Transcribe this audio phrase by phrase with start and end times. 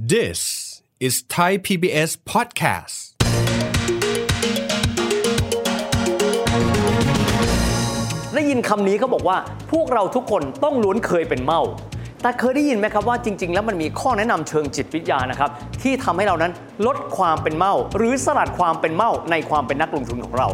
[0.00, 2.96] This is Thai PBS podcast.
[8.34, 9.36] ได้ยินคำนี้เขาบอกว่า
[9.72, 11.60] พวกเราทุกคนต้องล้วนเคยเป็นเมา
[12.22, 15.50] แต่เคยได้ยินไหมครับว่าจริง ๆ แล้วมันมีข้อแนะนำเชิงจิตวิทยานะครับ
[15.82, 16.52] ที่ทำให้เรานั้น
[16.86, 20.48] ลดความเป็นเมา หรือสลัดความเป็นเมาในความเป็นนักลงทุนของเรา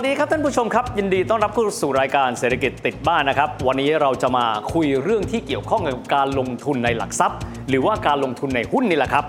[0.00, 7.38] วัสดีครับท่านผู้ชมครับ ยินดีต้อนรับเข้าสู่รายการเศรษฐกิจติดบ้านนะครับ วันนี้เราจะมาคุยเรื่องที่เกี่ยวข้องกับการลงทุนในหลักทรัพย์
[7.68, 9.24] หรือว่าการลงทุนในหุ้นนี่แหละครับ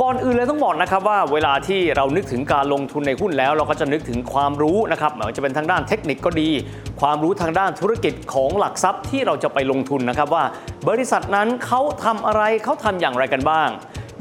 [0.00, 6.48] ก่อนอื่นเลยต้องบอกนะครับว่าเวลาที่เรานึกถึงการลงทุนในหุ้นแล้ว เราก็จะนึกถึงความรู้นะครับไม่ว่าจะเป็นทางด้านเทคนิคก็ดี
[7.00, 10.44] ความรู้ทางด้านธุรกิจของหลักทรัพย์ที่เราจะไปลงทุนนะครับว่า
[10.88, 13.70] บริษัทนั้นเขาทำอะไรเขาทำอย่างไรกันบ้าง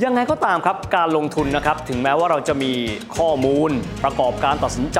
[0.03, 2.71] ยังไงก็ตามครับการลงทุนนะครับถึงแม้ว่าเราจะมี
[3.17, 3.69] ข้อมูล
[4.03, 4.99] ประกอบการตัดสินใจ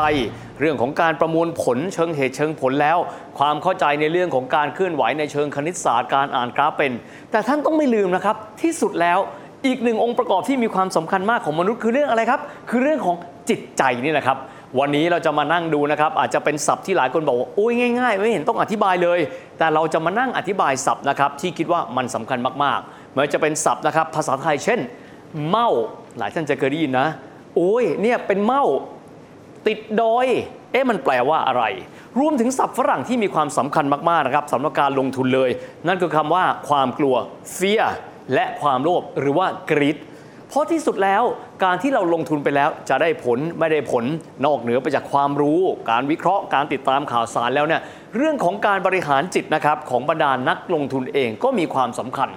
[0.59, 2.98] เรื่องของการประมวลผลเชิงเหตุเชิงผลแล้ว
[3.39, 6.92] ความเข้าใจในเรื่องของการเคลื่อนไหวในเชิงคณิตศาสตร์การอ่านกราฟเป็น
[7.31, 9.20] แต่ท่านต้องไม่ลืมนะครับ ที่สุดแล้ว
[9.66, 13.16] อีกหนึ่งองค์ประกอบที่มีความสำคัญมากของมนุษย์คือเรื่องอะไรครับ คือเรื่องของ
[13.50, 14.38] จิตใจนี่แหละครับ
[14.80, 19.19] วันนี้เราจะมานั่งดูนะครับ อาจจะเป็นศัพท์ที่หลายคนบอกว่าโอ้ยง่าย ๆ ไม่เห็นต้องอธิบายเลย
[19.58, 24.80] แต่เราจะมานั่งอธิบายศัพท์นะครับที่คิดว่ามันสำคัญมากๆไม่ว่าจะเป็นศัพท์นะครับภาษาไทยเช่น
[25.47, 25.67] เมา
[26.17, 27.08] หลายท่านจะเคยได้ยินนะ
[27.56, 28.64] โอ้ยเนี่ยเป็นเมา
[29.68, 30.28] ติดดอย
[30.72, 31.64] เอ๊ะมันแปลว่าอะไร
[32.20, 35.50] รวมถึงศัพท์ฝรั่งที่มีความสำคัญมากๆนะครับสำหรับการลงทุนเลย
[35.88, 37.16] นั่นคือคำว่าความกลัว
[37.58, 37.86] fear
[38.34, 39.98] และความโลภหรือว่า greed
[40.50, 41.24] เพราะที่สุดแล้ว
[41.64, 44.06] การที่เราลงทุนไปแล้วจะได้ผลไม่ได้ผล
[44.46, 45.60] นอกเหนือไปจากความรู้
[45.92, 47.82] การวิเคราะห์การติดตามข่าวสารแล้วเนี่ย
[48.16, 52.30] เรื่องของการบริหารจิตนะครับของบรรดานักลงทุนเองก็มีความสำคัญ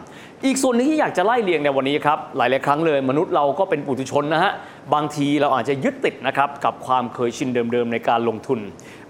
[0.44, 4.52] อีกส่วนหนึงที่อยากจะไล่เรียงในวันนี้ครับหลายๆครั้งเลย มนุษย์เราก็เป็นปุถุชนนะฮะ
[4.94, 8.60] บางทีเราอาจจะยึดติดนะครับกับความเคยชินเดิมๆในการลงทุน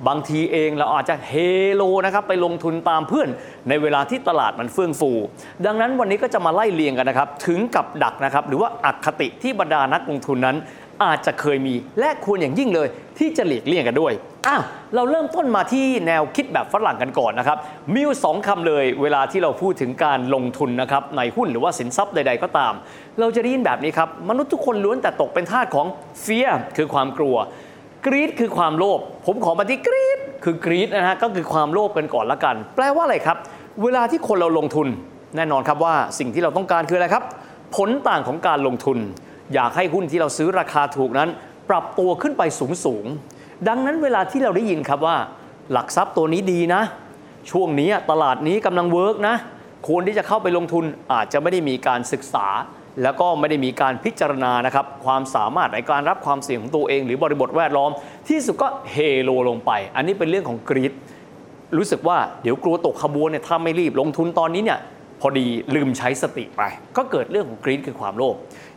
[0.08, 1.32] บางทีเองเราอาจจะเฮ
[1.74, 3.28] โลนะครับไปลงทุนตามเพื่อน
[3.68, 5.10] ในเวลาที่ตลาดมันเฟื่องฟู
[5.66, 10.56] ดังนั้นวันนี้ก็จะมาไล่เลียงกันนะครับถึงกับดักนะครับหรือว่าอัคติที่บรรดานักลงทุนนั้น
[11.04, 14.12] อาจจะเคยมีและควรอย่างยิ่งเลยที่จะหลีกเลี่ยงกันด้วย
[14.48, 14.62] อ้าว
[14.94, 17.58] เราเริ่มต้นมาที่แนวคิดแบบฝรั่งกันก่อนนะครับ
[17.92, 22.72] มีอยู่สองคำเลยเวลาที่เราพูดถึงการลงทุนนะครับในหุ้นหรือว่าสินทรัพย์ใด ๆ ก็ตาม
[23.20, 25.86] เราจะได้ยินแบบนี้ครับ มนุษย์ทุกคนล้วนแต่ตกเป็นทาสของ
[26.24, 27.36] fear คือความกลัว
[28.06, 33.36] กรีดคือความโลภผมขอมาที่กรีดคือกรีดนะฮะก็คือความโลภกันก่อนละกัน แปลว่าอะไรครับ
[33.82, 34.88] เวลาที่คนเราลงทุน
[35.36, 37.24] แน่นอนครับว่าสิ่งที่เราต้องการคืออะไรครับ
[37.76, 38.98] ผลต่างของการลงทุน
[39.54, 41.28] อยากให้หุ้นที่เราซื้อราคาถูกนั้น
[41.70, 43.06] ปรับตัวขึ้นไปสูงสูง
[43.68, 45.16] ดังนั้นเวลาที่เราได้ยินครับว่า
[45.72, 46.82] หลักทรัพย์ตัวนี้ดีนะ
[47.50, 49.36] ช่วงนี้ตลาดนี้กำลังเวิร์กนะ
[49.88, 52.46] ควรที่จะเข้าไปลงทุนอาจจะไม่ได้มีการศึกษา
[53.02, 57.90] แล้วก็ไม่ได้มีการพิจารณานะครับความสามารถในการรับความเสี่ยงของตัวเอง หรือบริบทแวดล้อม
[58.28, 60.92] ที่สุดก็เฮโลลงไป อันนี้เป็นเรื่องของกรีด
[61.76, 64.78] รู้สึกว่าเดี๋ยวกลัวตกขบวนเนี่ยถ้าไม่รีบลงทุนตอนนี้เนี่ย
[65.20, 66.62] พอดีลืมใช้สติไป
[66.96, 68.34] ก็เกิดเรื่องของกรีดคือความโลภ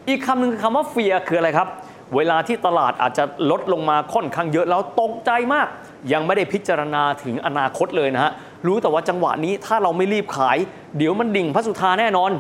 [0.07, 1.67] อีกคำหนึ่งคือคำว่าเฟียคืออะไรครับ
[2.15, 5.67] เวลาที่ตลาดอาจจะลดลงมาค่อนข้างเยอะแล้วตกใจมาก
[6.13, 8.31] ยังไม่ได้พิจารณาถึงอนาคตเลยนะฮะ
[8.67, 10.57] รู้แต่ว่าจังหวะนี้ถ้าเราไม่รีบขาย
[10.97, 12.31] เดี๋ยวมันดิ่งพระสุธาแน่นอน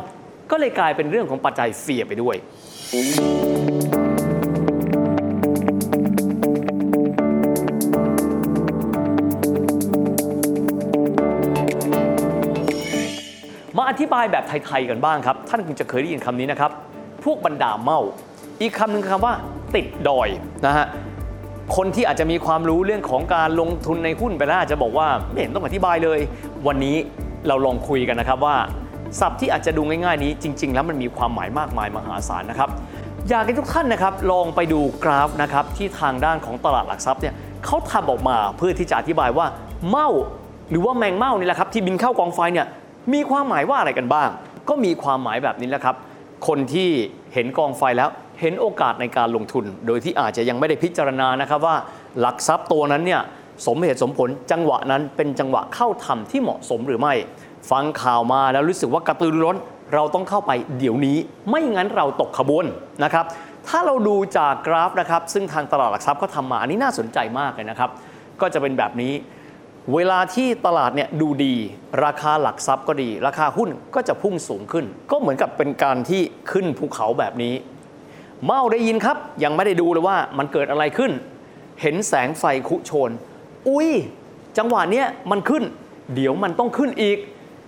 [0.51, 2.35] ก็เลยกลายเป็นเรื่องของปัจจัยเฟียไปด้วย
[13.77, 16.71] มาอธิบายแบบไทย ๆ กันบ้างครับ ท่านคงจะเคยได้ยินคำนี้นะครับ
[17.23, 17.99] พวกบรรดาเมา
[18.61, 19.33] อีกคำหนึ่งคือคำว่า
[19.75, 20.29] ติดดอย
[20.65, 20.85] นะฮะ
[21.75, 26.19] คนที่อาจจะมีความรู้เรื่องของการลงทุนในหุ้นไปแล้วอาจจะบอกว่าไม่เห็นต้องอธิบายเลย
[26.67, 26.95] วันนี้
[27.47, 28.55] เราลองคุยกันนะครับว่า
[29.19, 32.69] ศัพท์ที่อาจจะดูง่ายๆนี้จริง ๆ แล้วมันมีความหมายมากมายมหาศาลนะครับ
[33.29, 37.33] อยากให้ทุกท่านนะครับลองไปดูกราฟนะครับที่ทางด้านของตลาดหลักทรัพย์เนี่ย
[37.65, 39.45] เขาทำออกมาเพื่อที่จะอธิบายว่า
[39.87, 40.09] เมา
[40.69, 42.67] หรือว่าแมงเม่านี่แหละครับที่บินเข้ากองไฟเนี่ย
[43.13, 44.29] มีความหมายว่าอะไรกันบ้าง
[44.69, 45.95] ก็มีความหมายแบบนี้แหละครับ
[46.47, 46.89] คนที่
[47.33, 48.09] เห็นกองไฟแล้ว
[48.41, 51.75] เห็นโอกาสในการลงทุน โดยที่อาจจะยังไม่ได้พิจารณานะครับว่า
[52.19, 53.21] หลักทรัพย์ตัวนั้นเนี่ย
[53.67, 57.13] สมเหตุสมผลจังหวะนั้นเป็นจังหวะเข้าทำที่เหมาะสมหรือไม่
[57.71, 59.57] ฟังข่าวมาแล้วรู้สึกว่ากระตือรือร้น
[59.93, 61.17] เราต้องเข้าไปเดี๋ยวนี้
[61.49, 62.65] ไม่งั้นเราตกขบวน
[63.03, 63.25] นะครับ
[63.67, 67.89] ถ้าเราดูจากกราฟนะครับซึ่งทางตลาดหลักทรัพย์เขาทำมาอันนี้น่าสนใจมากเลยนะครับ
[68.41, 69.13] ก็จะเป็นแบบนี้
[69.93, 71.55] เวลาที่ตลาดเนี่ยดูดี
[72.03, 76.21] ราคาหลักทรัพย์ก็ดี ราคาหุ้นก็จะพุ่งสูงขึ้น ก็เหมือนกับเป็นการที่
[76.51, 77.53] ขึ้นภูเขาแบบนี้
[78.45, 81.11] เมาได้ยินครับ ยังไม่ได้ดูเลยว่ามันเกิดอะไรขึ้น
[81.81, 83.11] เห็นแสงไฟคุโชน
[83.69, 83.89] อุ้ย
[84.57, 85.63] จังหวะเนี้ยมันขึ้น
[86.15, 87.17] เดี๋ยวมันต้องขึ้นอีก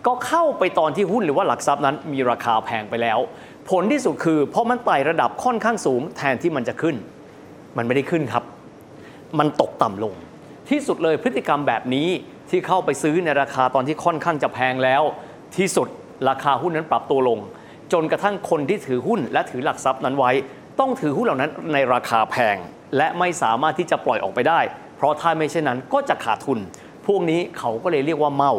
[0.06, 3.20] ก็เข้าไปตอนที่หุ้นหรือว่าหลักทรัพย์นั้นมีราคาแพงไปแล้ว
[3.70, 6.96] ผลที่สุดคือพอมันไต่ระดับค่อนข้างสูง แทนที่มันจะขึ้น
[7.78, 8.44] มันไม่ได้ขึ้นครับ
[9.40, 10.14] มันตกต่ำลง
[10.70, 12.08] ที่สุดเลยพฤติกรรมแบบนี้
[12.50, 15.04] ที่เข้าไปซื้อในราคาตอนที่ค่อนข้างจะแพงแล้ว
[15.58, 15.88] ที่สุด
[16.30, 17.40] ราคาหุ้นนั้นปรับตัวลง
[17.94, 20.32] จนกระทั่งคนที่ถือหุ้นและถือหลักทรัพย์นั้นไว้
[20.80, 22.58] ต้องถือหุ้นเหล่านั้นในราคาแพง
[22.98, 24.60] และไม่สามารถที่จะปล่อยออกไปได้
[24.98, 26.60] เพราะถ้าไม่เช่นนั้นก็จะขาดทุน
[27.08, 28.52] พวกนี้เขาก็เลยเรียกว่าเมา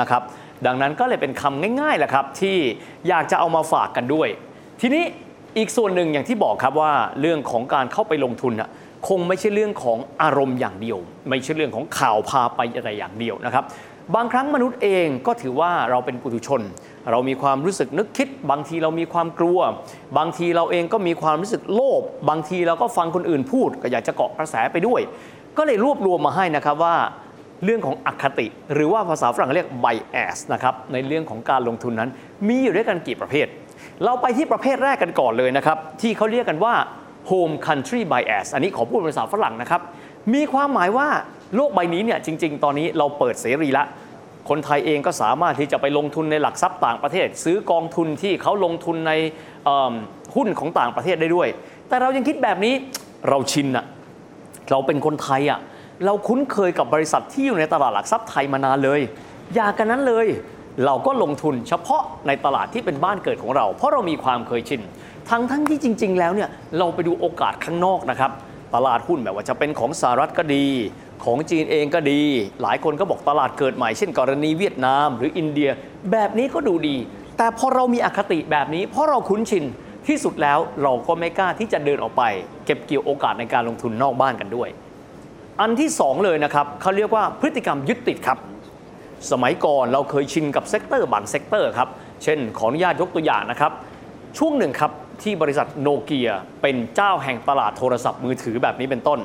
[0.00, 0.22] นะครับ
[0.66, 2.56] ดังนั้นก็เลยเป็นคำง่ายๆแหละครับที่
[3.08, 4.28] อยากจะเอามาฝากกันด้วย
[4.80, 5.04] ทีนี้
[5.58, 8.70] อีกส่วนหนึ่งอย่างที่บอกครับว่าเรื่องของการเข้าไปลงทุนนะ
[9.08, 10.98] คงไม่ใช่เรื่องของอารมณ์อย่างเดียว
[11.28, 13.64] ไม่ใช่เรื่องของข่าวพาไปอะไรอย่างเดียวนะครับ
[14.16, 16.60] บางครั้งมนุษย์เองก็ถือว่าเราเป็นปุถุชน
[17.10, 19.58] เรามีความรู้สึกนึกคิด บางทีเรามีความกลัว
[20.18, 25.00] บางทีเราเองก็มีความรู้สึกโลภบางทีเราก็ฟังคนอื่นพูด ก็อยากจะเกาะกระแสไปด้วย
[25.56, 26.96] ก็เลยรวบรวมมาให้นะครับว่า
[27.64, 32.10] เรื่องของอคติ หรือว่าภาษาฝรั่งเรียก bias นะครับในเรื่องของการลงทุนนั้น
[32.48, 33.46] มีอยู่ด้วยกันกี่ประเภท
[34.04, 36.74] เราไปที่ประเภทแรกกันก่อนเลยนะครับ ที่เขาเรียกกันว่า
[37.30, 39.80] home country bias อันนี้ขอพูดภาษาฝรั่งนะครับ
[40.34, 41.08] มีความหมายว่า
[41.56, 43.84] โลกใบนี้เนี่ยจริง ๆ ตอนนี้เราเปิดเสรีละ
[44.48, 49.12] คนไทยเองก็สามารถที่จะไปลงทุนในหลักทรัพย์ต่างประเทศ ซื้อกองทุนที่เขาลงทุนใน
[50.36, 51.48] หุ้นของต่างประเทศได้ด้วย
[51.88, 52.74] แต่เรายังคิดแบบนี้
[53.28, 53.84] เราชินอะ
[54.70, 55.60] เราเป็นคนไทยอะ
[56.04, 59.00] เราคุ้นเคยกับบริษัทที่อยู่ในตลาดหลักทรัพย์ไทยมานานเลย
[59.54, 60.26] อย่ากันนั้นเลย
[60.84, 64.80] เราก็ลงทุนเฉพาะในตลาดที่เป็นบ้านเกิดของเรา เพราะเรามีความเคยชิน
[65.30, 66.48] ทั้งทั้งที่จริง ๆ แล้วเนี่ย
[66.78, 68.30] เราไปดูโอกาสข้างนอกนะครับ
[68.74, 70.66] ตลาดหุ้นแบบว่าจะเป็นของสหรัฐก็ดี
[71.24, 72.20] ของจีนเองก็ดี
[72.62, 75.70] หลายคนก็บอกตลาดเกิดใหม่ เช่นกรณีเวียดนาม หรืออินเดีย
[76.12, 76.96] แบบนี้ก็ดูดี
[77.36, 79.64] แต่พอเรามีอคติแบบนี้ เพราะเราคุ้นชิน
[80.06, 82.22] ที่สุดแล้วเราก็ไม่กล้าที่จะเดินออกไป
[82.66, 84.68] เก็บเกี่ยวโอกาสในการลงทุนนอกบ้านกันด้วย
[85.60, 88.38] อันที่สองเลยนะครับเขาเรียกว่าพฤติกรรมยึดติดครับ
[89.30, 91.88] สมัยก่อนเราเคยชินกับ sector บาง sector ครับ
[92.24, 93.72] เช่นขออนุญาตยกตัวอย่างนะครับ
[94.38, 94.92] ช่วงหนึ่งครับ
[95.22, 96.30] ที่บริษัทโนเกีย
[96.62, 99.18] เป็นเจ้าแห่งตลาดโทรศัพท์มือถือแบบนี้เป็นต้น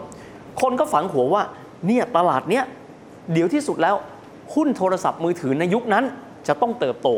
[0.62, 1.44] คนก็ฝังหัวว่า
[1.88, 2.63] เนี่ยตลาดเนี้ย
[3.33, 3.95] เดี๋ยวที่สุดแล้ว
[4.56, 6.03] หุ้นโทรศัพท์มือถือในยุคนั้น
[6.47, 7.09] จะต้องเติบโต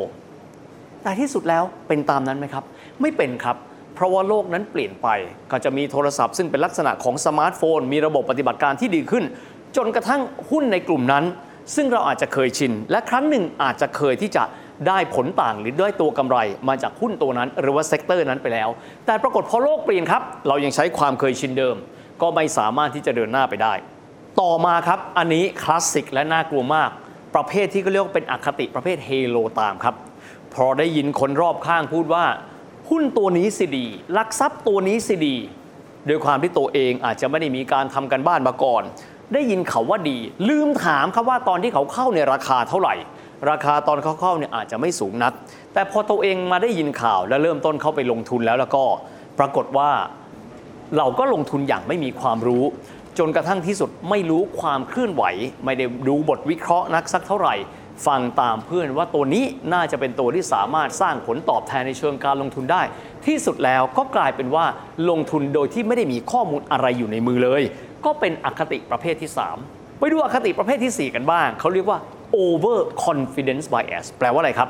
[1.03, 2.63] แต่ที่สุดแล้วเป็นตามนั้นไหมครับ
[3.01, 3.57] ไม่เป็นครับ
[3.95, 5.07] เพราะว่าโลกนั้นเปลี่ยนไป
[5.51, 9.23] ก็จะมีโทรศัพท์ซึ่งเป็นลักษณะของสมาร์ทโฟน มีระบบปฏิบัติการที่ดีขึ้น
[9.77, 10.21] จนกระทั่ง
[10.51, 11.23] หุ้นในกลุ่มนั้น
[11.75, 14.44] ซึ่งเราอาจจะเคยชิน และครั้งหนึ่งอาจจะเคยที่จะ
[14.88, 16.38] ได้ผลต่างหรือได้ตัวกำไร
[16.68, 18.69] มาจากหุ้นตัวนั้น หรือว่า sector นั้นไปแล้ว
[19.06, 21.75] แต่ปรากฏพอโลกเปลี่ยนครับ เรายังใช้ความเคยชินเดิม
[22.21, 23.73] ก็ไม่สามารถที่จะเดินหน้าไปได้
[24.41, 26.89] ต่อมาครับ อันนี้คลาสสิกและน่ากลัวมาก
[27.35, 29.95] ประเภทที่ก็เรียกว่าเป็นอคติประเภทเฮโลตามครับ
[30.53, 32.25] พอได้ยินคนรอบข้างพูดว่า
[32.89, 33.85] หุ้นตัวนี้สิดี
[34.17, 35.35] ลักทรัพย์ตัวนี้สิดี
[36.07, 38.83] โดยความที่ตัวเองอาจจะไม่ได้มีการทำกันบ้านมาก่อน
[39.33, 40.17] ได้ยินเขาว่าดี
[40.49, 42.95] ลืมถามครับว่าตอนที่เขาเข้าในราคาเท่าไหร่
[43.49, 45.33] ราคาตอนเขาเข้าเนี่ยอาจจะไม่สูงนัก
[45.73, 48.83] แต่พอตัวเองมาได้ยินข่าวและเริ่มต้นเข้าไปลงทุนแล้วแล้วก็
[49.39, 49.89] ปรากฏว่า
[50.97, 52.63] เราก็ลงทุนอย่างไม่มีความรู้
[53.19, 55.23] จนกระทั่งที่สุดไม่รู้ความเคลื่อนไหว
[55.65, 57.56] ไม่ได้ดูบทวิเคราะห์นักสักเท่าไหร่
[58.07, 62.81] ฟังตามเพื่อนว่าตัวนี้น่าจะเป็นตัวที่สามารถสร้างผลตอบแทนในเชิงการลงทุนได้
[63.25, 64.65] ที่สุดแล้วก็กลายเป็นว่า
[65.09, 67.63] ลงทุนโดยที่ไม่ได้มีข้อมูลอะไรอยู่ในมือเลย
[68.06, 69.31] ก็เป็นอคติประเภทที่
[69.65, 72.00] 3 ไปดูอคติประเภทที่ 4 กันบ้าง เขาเรียกว่า
[72.44, 74.69] over confidence bias แปลว่าอะไรครับ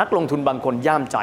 [0.00, 1.18] นักลงทุนบางคนย่ามใจ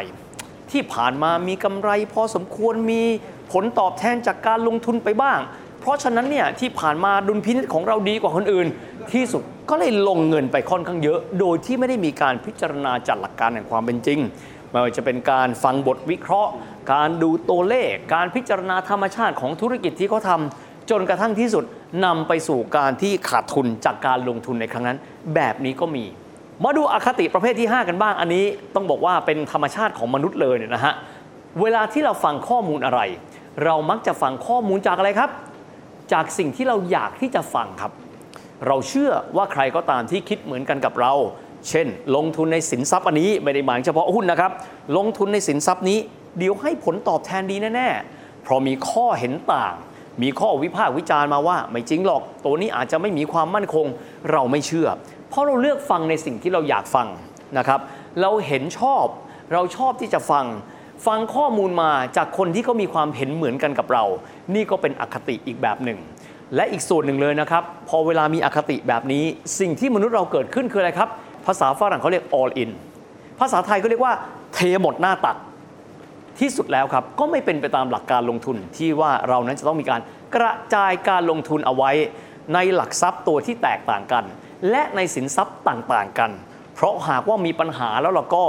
[0.71, 3.03] ที่ผ่านมามีกำไรพอสมควรมี
[3.51, 5.39] ผลตอบแทนจากการลงทุนไปบ้าง
[5.81, 8.67] เพราะฉะนั้นเนี่ยที่ผ่านมาดุลพินิจของเราดีกว่าคนอื่น
[9.13, 14.19] ที่สุดก็เลยลงเงินไปค่อนข้างเยอะ โดยที่ไม่ได้มีการพิจารณาจากหลักการแห่งความเป็นจริง
[14.71, 16.51] ไม่ว่าจะเป็นการฟังบทวิเคราะห์
[16.93, 21.63] การดูตัวเลข การพิจารณาธรรมชาติของธุรกิจที่เขาทำจนกระทั่งที่สุด
[22.05, 24.97] นำไปสู่การที่ขาดทุนจากการลงทุนในครั้งนั้น
[25.35, 26.05] แบบนี้ก็มี
[26.63, 28.45] มาดูอคติประเภทที่ 5 กันบ้างอันนี้
[28.75, 30.93] ต้องบอกว่าเป็นธรรมชาติของมนุษย์เลยเนี่ยนะฮะ
[31.61, 33.01] เวลาที่เราฟังข้อมูลอะไร
[33.65, 35.29] เรามักจะฟังข้อมูลจากอะไรครับ
[36.13, 37.91] จากสิ่งที่เราอยากที่จะฟังครับ
[38.67, 41.13] เราเชื่อว่าใครก็ตามที่คิดเหมือนกันกับเรา
[41.69, 44.51] เช่น ลงทุนในสินทรัพย์อันนี้ไม่ได้หมายเฉพาะหุ้นนะครับ
[44.97, 45.99] ลงทุนในสินทรัพย์นี้
[46.37, 49.73] เดี๋ยวให้ผลตอบแทนดีแน่ๆ เพราะมีข้อเห็นต่าง
[50.21, 53.85] มีข้อวิพากษ์วิจารณ์มาว่า ไม่จริงหรอก ตัวนี้อาจจะไม่มีความมั่นคง
[54.31, 54.87] เราไม่เชื่อ
[55.29, 57.07] เพราะเราเลือกฟังในสิ่งที่เราอยากฟัง
[57.57, 57.79] นะครับ
[58.21, 59.05] เราเห็นชอบ
[59.53, 60.45] เราชอบที่จะฟัง
[61.07, 64.03] ฟังข้อมูลมาจากคนที่เขามีความเห็นเหมือนกันกับเรา
[64.55, 65.99] นี่ก็เป็นอคติอีกแบบหนึ่ง
[66.55, 69.23] และอีกส่วนหนึ่งเลยนะครับ พอเวลามีอคติแบบนี้
[69.59, 71.09] สิ่งที่มนุษย์เราเกิดขึ้นคืออะไรครับ
[71.45, 72.69] ภาษาฝรั่งเขาเรียก all in
[73.39, 74.13] ภาษาไทยก็เรียกว่า
[74.53, 75.37] เทหมดหน้าตัก
[76.39, 80.01] ที่สุดแล้วครับ ก็ไม่เป็นไปตามหลักการลงทุนที่ว่าเรานั้นจะต้องมีการ
[80.35, 81.91] กระจายการลงทุนเอาไว้
[82.53, 84.23] ในหลักทรัพย์ตัวที่แตกต่างกัน
[84.69, 86.31] และในสินทรัพย์ต่างๆกัน
[86.75, 88.45] เพราะหากว่ามีปัญหาแล้วเราก็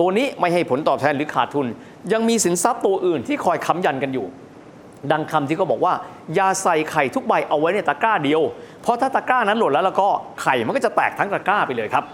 [0.00, 1.66] ตัวนี้ไม่ให้ผลตอบแทนหรือขาดทุน
[2.12, 4.26] ยังมีสินทรัพย์ตัวอื่นที่คอยค้ำยันกันอยู่
[5.12, 5.94] ดังคำที่เขาบอกว่า
[6.34, 8.42] อย่าใส่ไข่ทุกใบเอาไว้ในตะกร้าเดียว
[8.82, 10.08] เพราะถ้าตะกร้านั้นหล่นแล้วแล้วก็
[10.42, 12.04] ไข่มันก็จะแตกทั้งตะกร้าไปเลยครับ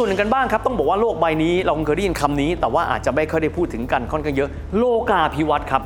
[0.00, 5.82] ส่วนหนึ่งกันบ้างครับ ต้องบอกว่าโลกใบนี้เราคงเคยได้ยินคำนี้ แต่ว่าอาจจะไม่ค่อยได้พูดถึงกันค่อนข้างเยอะ โลกาภิวัตน์ครับ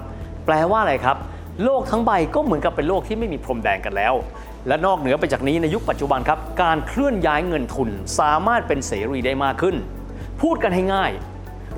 [0.46, 1.16] แปลว่าอะไรครับ
[1.64, 4.14] โลกทั้งใบก็เหมือนกับเป็นโลกที่ไม่มีพรมแดนกันแล้ว
[4.68, 7.88] และนอกเหนือไปจากนี้ในยุคปัจจุบันครับ การเคลื่อนย้ายเงินทุน
[8.18, 9.76] สามารถเป็นเสรีได้มากขึ้น
[10.42, 11.12] พูดกันให้ง่าย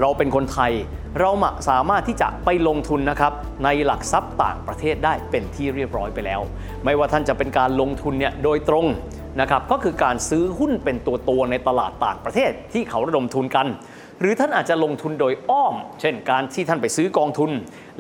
[0.01, 0.73] เราเป็นคนไทย
[1.21, 1.31] เรา
[1.69, 3.33] สามารถที่จะไปลงทุนนะครับ
[3.65, 6.41] ในหลักทรัพย์ต่างประเทศได้เป็นที่เรียบร้อยไปแล้ว
[6.85, 8.87] ไม่ว่าท่านจะเป็นการลงทุนเนี่ยโดยตรง
[9.41, 13.67] นะครับก็คือการซื้อหุ้นเป็นตัวตัวในตลาดต่างประเทศที่เขาระดมทุนกัน
[14.21, 17.51] หรือท่านอาจจะลงทุนโดยอ้อม เช่นการที่ท่านไปซื้อกองทุน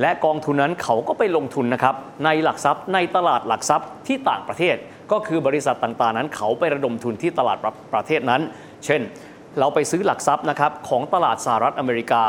[0.00, 4.76] และกองทุนนั้นเขาก็ไปลงทุนนะครับในหลักทรัพย์ในตลาดหลักทรัพย์ที่ต่างประเทศ
[5.12, 7.58] ก็คือบริษัทต่างๆ นั้น เขาไประดมทุนที่ตลาด
[7.94, 8.42] ประเทศนั้น
[8.84, 9.00] เช่น
[9.58, 12.24] เราไปซื้อหลักทรัพย์นะครับของตลาดสหรัฐอเมริกา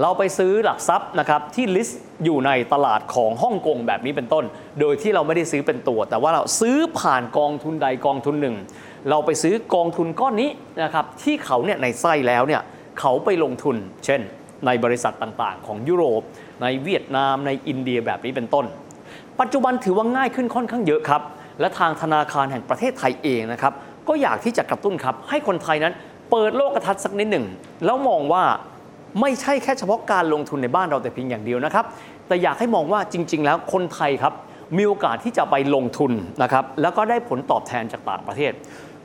[0.00, 4.44] เราไปซื้อหลักทรัพย์นะครับที่ลิสต์อยู่ในตลาดของฮ่องกงแบบนี้เป็นต้น
[4.80, 8.56] โดยที่เราไม่ได้ซื้อเป็นตัว แต่ว่าเราซื้อผ่านกองทุนใดกองทุนหนึ่ง
[9.10, 10.50] เราไปซื้อกองทุนก้อนนี้
[10.82, 12.62] นะครับที่เขาเนี่ยในไส้แล้วเนี่ย
[13.00, 14.20] เขาไปลงทุน เช่น
[14.66, 16.22] ในบริษัทต่างๆ ของยุโรป
[16.62, 18.66] ในเวียดนามในอินเดียแบบนี้เป็นต้น
[19.40, 21.22] ปัจจุบันถือว่าง่ายขึ้นค่อนข้างเยอะครับ
[21.60, 23.72] และทางธนาคารแห่งประเทศไทยเองนะครับ
[24.08, 25.94] ก็อยากที่จะกระตุ้นครับให้คนไทยนั้น
[26.30, 27.46] เปิดโลกทัศน์สักนิดหนึ่ง
[27.84, 28.44] แล้วมองว่า
[29.20, 31.84] ไม่ใช่แค่เฉพาะการลงทุนในบ้านเราแต่เพียงอย่างเดียวนะครับ
[32.28, 34.32] แต่อยากให้มองว่าจริง ๆ แล้วคนไทยครับ
[34.76, 38.52] มีโอกาสที่จะไปลงทุนนะครับแล้วก็ได้ผลตอบแทนจากต่างประเทศ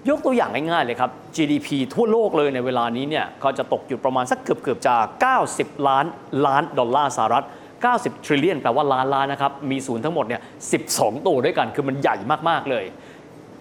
[0.09, 5.05] ยกตัวอย่างง่ายๆเลยครับ GDP ทั่วโลกเลยในเวลานี้เนี่ยก็จะตกอยู่ประมาณสักเกือบๆจาก
[5.45, 6.05] 90 ล้าน
[6.45, 7.45] ล้านดอลลาร์สหรัฐ
[7.85, 10.41] 90 trillion แปลว่าล้านล้านนะครับมีศูนย์ทั้งหมดเนี่ย
[10.83, 12.15] 12 ตัวด้วยกันคือมันใหญ่
[12.49, 12.85] มากๆเลย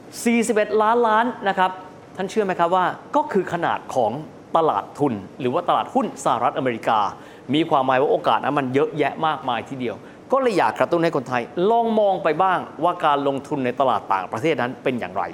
[0.02, 1.70] 41 ล้านล้านนะครับ
[2.16, 2.84] ท่านเชื่อไหมครับว่า
[3.16, 4.12] ก็คือขนาดของ
[4.56, 6.98] ตลาดทุน หรือว่าตลาดหุ้นสหรัฐอเมริกา
[7.54, 9.96] มีความหมายว่าโอกาสนั้นมันเยอะแยะมากมายทีเดียว
[10.32, 15.24] ก็เลยอยากกระตุ้นให้คนไทย ลองมองไปบ้างว่าการลงทุนในตลาดต่างประเทศนั้นเป็นอย่างไร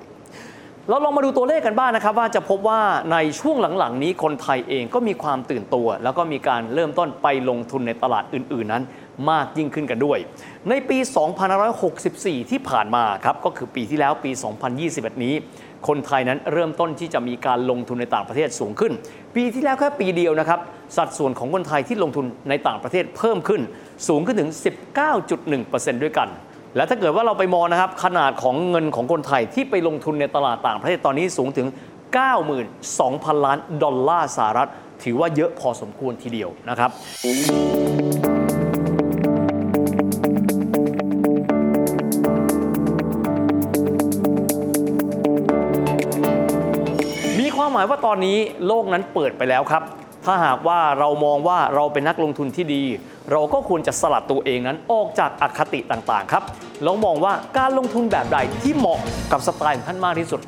[0.88, 2.80] เราลองมาดูตัวเลขกันบ้างนะครับ ว่าจะพบว่า
[3.12, 8.84] ในช่วงหลังๆ นี้คนไทยเองก็มีความตื่นตัว แล้วก็มีการเริ่มต้นไปลงทุนในตลาดอื่น ๆนั้น
[9.30, 10.18] มากยิ่งขึ้นกันด้วย
[10.68, 10.98] ในปี
[11.74, 14.30] 2564 ที่ผ่านมาครับก็คือปีที่แล้วปี
[14.78, 15.34] 2021 นี้
[15.88, 18.92] คนไทยนั้นเริ่มต้นที่จะมีการลงทุนในต่างประเทศสูงขึ้น
[19.36, 20.60] ปีที่แล้วแค่ปีเดียวนะครับ
[20.96, 23.60] สัดส่วนของคนไทยที่ลงทุนในต่างประเทศเพิ่มขึ้น
[24.08, 24.50] สูงขึ้นถึง
[25.26, 26.28] 19.1%ด้วยกัน
[26.76, 31.66] และถ้าเกิดว่าเราไปมองนะครับ ขนาดของเงินของคนไทยที่ไปลงทุนในตลาดต่างประเทศตอนนี้สูงถึง
[32.56, 34.68] 92,000 ล้านดอลลาร์สหรัฐ
[35.04, 48.36] ถือว่าเยอะพอสมควรทีเดียวนะครับายว่าตอนนี้
[48.66, 49.82] โลกนั้นเปิดไปแล้วครับ
[50.24, 52.82] ถ้าหากว่าเรามองว่าเราเป็นนักลงทุนที่ดี
[53.32, 56.42] เราก็ควรจะสลัดตัวเองนั้นออกจากอคติต่างๆครับ
[56.82, 58.98] แล้วมองว่าการลงทุนแบบใดที่เหมาะ
[59.32, 60.40] กับสไตล์ของท่านมากที่สุด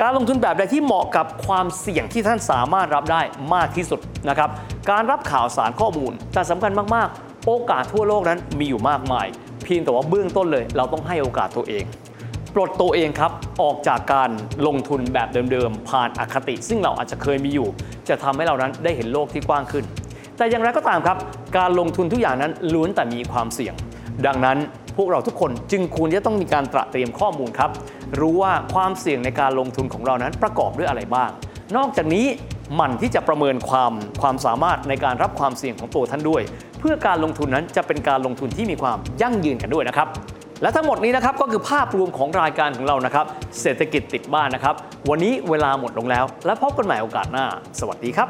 [0.00, 3.22] การลงทุนแบบใดที่เหมาะกับความเสี่ยงที่ท่านสามารถรับได้
[3.54, 4.50] มากที่สุดนะครับ
[4.90, 9.26] การรับข่าวสารข้อมูลแต่สำคัญมากๆ โอกาสทั่วโลกนั้นมีอยู่มากมาย
[9.64, 11.84] เพียงแต่ว่าเบื้องต้นเลย เราต้องให้โอกาสตัวเอง
[12.58, 14.30] ลดตัวเองครับ ออกจากการ
[14.66, 17.68] ลงทุนแบบเดิมๆ ผ่านอคติ ซึ่งเราอาจจะเคยมีอยู่
[18.08, 19.84] จะทำให้เรานั้นได้เห็นโลกที่กว้างขึ้น
[20.36, 21.16] แต่อย่างไรก็ตามครับ
[21.58, 23.74] การลงทุนทุกอย่างนั้นล้วนแต่มีความเสี่ยง
[24.26, 24.58] ดังนั้น
[24.96, 27.70] พวกเราทุกคนจึงควรจะต้องมีการตระเตรียมข้อมูลครับ
[28.20, 31.30] รู้ว่าความเสี่ยงในการลงทุนของเรานั้นประกอบด้วยอะไรบ้าง
[31.76, 32.26] นอกจากนี้
[32.74, 36.42] หมั่นที่จะประเมินความความสามารถในการรับความเสี่ยงของตัวท่านด้วย
[36.80, 40.08] เพื่อการลงทุนนั้นจะเป็นการลงทุนที่มีความยั่งยืนกันด้วยนะครับ
[40.62, 43.26] และทั้งหมดนี้นะครับก็คือภาพรวมของรายการของเรานะครับ
[43.60, 44.74] เศรษฐกิจติดบ้านนะครับ
[45.10, 47.44] วันนี้เวลาหมดลงแล้ว และพบกันใหม่โอกาสหน้า
[47.80, 48.28] สวัสดีครับ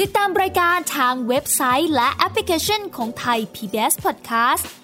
[0.00, 4.83] ติดตามรายการทางเว็บไซต์และแอปพลิเคชันของไทย PBS Podcast